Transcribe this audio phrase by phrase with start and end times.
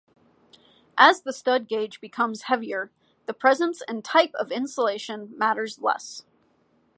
[0.97, 2.89] As the stud gauge becomes heavier,
[3.27, 6.25] the presence and type of insulation matters less.